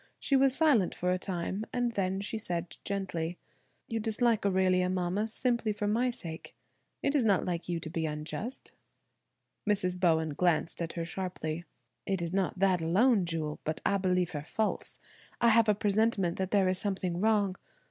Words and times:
She 0.19 0.35
was 0.35 0.55
silent 0.55 0.95
for 0.95 1.11
a 1.11 1.19
time, 1.19 1.63
and 1.71 1.91
then 1.91 2.21
she 2.21 2.39
said 2.39 2.75
gently: 2.83 3.37
"You 3.87 3.99
dislike 3.99 4.43
Aurelia, 4.47 4.89
mama, 4.89 5.27
simply 5.27 5.73
for 5.73 5.85
my 5.87 6.09
sake. 6.09 6.55
It 7.03 7.13
is 7.13 7.23
not 7.23 7.45
like 7.45 7.69
you 7.69 7.79
to 7.81 7.87
be 7.91 8.07
unjust." 8.07 8.71
Mrs. 9.69 9.99
Bowen 9.99 10.29
glanced 10.31 10.81
at 10.81 10.93
her 10.93 11.05
sharply. 11.05 11.65
"It 12.07 12.19
is 12.19 12.33
not 12.33 12.57
that 12.57 12.81
alone, 12.81 13.25
Jewel, 13.25 13.59
but 13.63 13.79
I 13.85 13.97
believe 13.97 14.31
her 14.31 14.41
false. 14.41 14.97
I 15.39 15.49
have 15.49 15.69
a 15.69 15.75
presentiment 15.75 16.39
that 16.39 16.49
there 16.49 16.67
is 16.67 16.79
something 16.79 17.19
wrong. 17.21 17.55